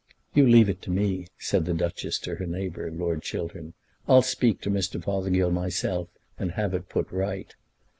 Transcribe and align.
"You 0.33 0.47
leave 0.47 0.67
it 0.67 0.81
to 0.81 0.89
me," 0.89 1.27
said 1.37 1.65
the 1.65 1.75
Duchess 1.75 2.17
to 2.21 2.33
her 2.37 2.47
neighbour, 2.47 2.89
Lord 2.89 3.21
Chiltern. 3.21 3.75
"I'll 4.07 4.23
speak 4.23 4.59
to 4.61 4.71
Mr. 4.71 4.99
Fothergill 4.99 5.51
myself, 5.51 6.07
and 6.39 6.53
have 6.53 6.73
it 6.73 6.89
put 6.89 7.11
right." 7.11 7.53